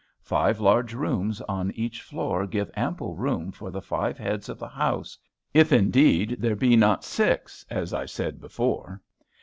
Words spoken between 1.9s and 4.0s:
floor give ample room for the